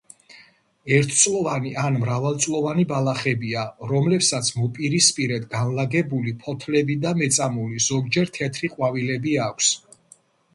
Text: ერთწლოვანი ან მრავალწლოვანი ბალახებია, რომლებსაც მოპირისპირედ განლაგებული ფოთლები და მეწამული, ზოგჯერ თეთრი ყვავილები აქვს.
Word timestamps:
ერთწლოვანი 0.95 1.73
ან 1.81 1.97
მრავალწლოვანი 2.03 2.85
ბალახებია, 2.91 3.65
რომლებსაც 3.91 4.49
მოპირისპირედ 4.61 5.45
განლაგებული 5.53 6.35
ფოთლები 6.47 6.97
და 7.05 7.13
მეწამული, 7.21 7.85
ზოგჯერ 7.91 8.33
თეთრი 8.41 8.73
ყვავილები 8.79 9.37
აქვს. 9.51 9.71